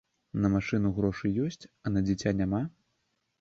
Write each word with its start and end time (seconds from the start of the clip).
На 0.45 0.49
машыну 0.53 0.91
грошы 0.99 1.31
ёсць, 1.49 1.69
а 1.85 1.93
на 1.95 2.03
дзіця 2.09 2.35
няма? 2.41 2.63